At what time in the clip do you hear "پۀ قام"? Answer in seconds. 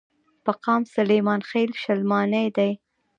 0.45-0.81